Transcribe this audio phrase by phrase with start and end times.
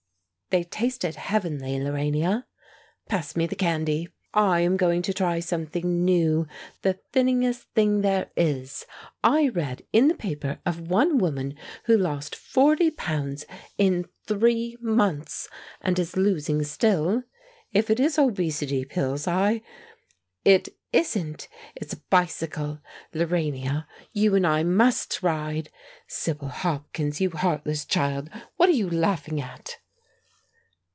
[0.53, 2.43] "They tasted heavenly, Lorania.
[3.07, 4.09] Pass me the candy.
[4.33, 6.45] I am going to try something new
[6.81, 8.85] the thinningest thing there is.
[9.23, 13.45] I read in the paper of one woman who lost forty pounds
[13.77, 15.47] in three months,
[15.79, 17.23] and is losing still!"
[17.71, 19.61] "If it is obesity pills, I"
[20.57, 21.47] "It isn't;
[21.77, 22.81] it's a bicycle.
[23.13, 25.69] Lorania, you and I must ride!
[26.07, 29.77] Sibyl Hopkins, you heartless child, what are you laughing at?"